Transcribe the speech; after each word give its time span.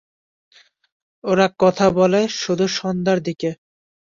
ওরা 1.23 1.47
কথা 1.59 1.85
বলে 1.97 2.21
শুধুসন্ধ্যার 2.37 3.19
দিকে। 3.21 3.49